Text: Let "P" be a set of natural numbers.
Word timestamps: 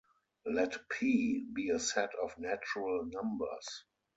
Let 0.47 0.89
"P" 0.89 1.45
be 1.53 1.69
a 1.69 1.77
set 1.77 2.09
of 2.23 2.35
natural 2.39 3.05
numbers. 3.05 3.83